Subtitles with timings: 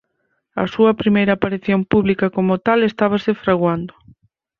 [0.61, 3.93] A súa primeira aparición pública como tal estábase fraguando.